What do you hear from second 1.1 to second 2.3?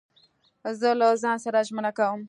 ځان سره ژمنه کوم.